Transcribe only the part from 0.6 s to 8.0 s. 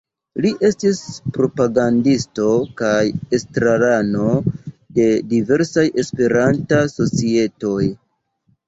estis propagandisto kaj estrarano de diversaj Esperantaj societoj.